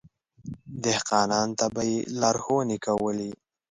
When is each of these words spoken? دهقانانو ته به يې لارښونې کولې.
دهقانانو 0.83 1.57
ته 1.59 1.65
به 1.73 1.81
يې 1.89 1.99
لارښونې 2.21 2.77
کولې. 2.85 3.31